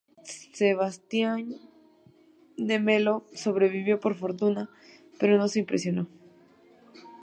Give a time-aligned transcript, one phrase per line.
[0.59, 1.45] Sebastião
[2.67, 4.63] de Melo sobrevivió por fortuna,
[5.19, 6.05] pero no se impresionó.